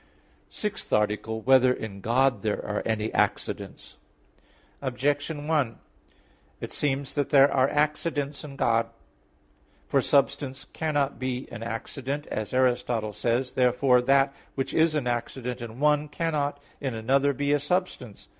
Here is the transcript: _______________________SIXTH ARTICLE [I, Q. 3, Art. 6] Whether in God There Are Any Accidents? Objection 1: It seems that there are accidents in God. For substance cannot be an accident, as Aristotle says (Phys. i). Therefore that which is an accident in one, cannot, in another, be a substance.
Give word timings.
_______________________SIXTH 0.49 0.91
ARTICLE 0.93 1.35
[I, 1.35 1.37
Q. 1.37 1.43
3, 1.43 1.43
Art. 1.43 1.45
6] 1.45 1.47
Whether 1.47 1.73
in 1.73 2.01
God 2.01 2.41
There 2.41 2.65
Are 2.65 2.81
Any 2.87 3.13
Accidents? 3.13 3.97
Objection 4.81 5.47
1: 5.47 5.77
It 6.59 6.71
seems 6.71 7.13
that 7.13 7.29
there 7.29 7.53
are 7.53 7.69
accidents 7.69 8.43
in 8.43 8.55
God. 8.55 8.89
For 9.87 10.01
substance 10.01 10.65
cannot 10.73 11.19
be 11.19 11.47
an 11.51 11.61
accident, 11.61 12.25
as 12.31 12.51
Aristotle 12.51 13.13
says 13.13 13.49
(Phys. 13.51 13.51
i). 13.51 13.55
Therefore 13.57 14.01
that 14.01 14.33
which 14.55 14.73
is 14.73 14.95
an 14.95 15.05
accident 15.05 15.61
in 15.61 15.79
one, 15.79 16.07
cannot, 16.07 16.59
in 16.79 16.95
another, 16.95 17.31
be 17.31 17.53
a 17.53 17.59
substance. 17.59 18.27